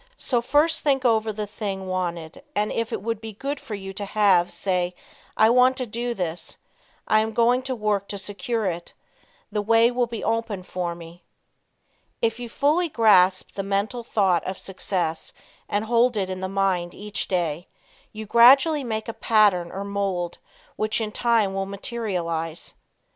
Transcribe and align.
So 0.17 0.41
first 0.41 0.81
think 0.81 1.05
over 1.05 1.31
the 1.31 1.45
thing 1.45 1.85
wanted 1.87 2.41
and 2.55 2.71
if 2.71 2.91
it 2.91 3.03
would 3.03 3.21
be 3.21 3.33
good 3.33 3.59
for 3.59 3.75
you 3.75 3.93
to 3.93 4.05
have; 4.05 4.51
say, 4.51 4.95
"I 5.37 5.51
want 5.51 5.77
to 5.77 5.85
do 5.85 6.15
this; 6.15 6.57
I 7.07 7.19
am 7.19 7.33
going 7.35 7.61
to 7.61 7.75
work 7.75 8.07
to 8.07 8.17
secure 8.17 8.65
it. 8.65 8.95
The 9.51 9.61
way 9.61 9.91
will 9.91 10.07
be 10.07 10.23
open 10.23 10.63
for 10.63 10.95
me." 10.95 11.23
If 12.19 12.39
you 12.39 12.49
fully 12.49 12.89
grasp 12.89 13.55
mentally 13.59 14.01
the 14.01 14.09
thought 14.09 14.43
of 14.45 14.57
success 14.57 15.33
and 15.69 15.85
hold 15.85 16.17
it 16.17 16.31
in 16.31 16.39
mind 16.51 16.95
each 16.95 17.27
day, 17.27 17.67
you 18.11 18.25
gradually 18.25 18.83
make 18.83 19.07
a 19.07 19.13
pattern 19.13 19.71
or 19.71 19.83
mold 19.83 20.39
which 20.77 20.99
in 20.99 21.11
time 21.11 21.53
will 21.53 21.67
materialize. 21.67 22.73